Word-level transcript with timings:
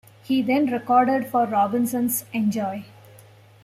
He 0.23 0.41
then 0.41 0.65
recorded 0.65 1.27
for 1.27 1.45
Robinson's 1.45 2.25
Enjoy! 2.33 2.85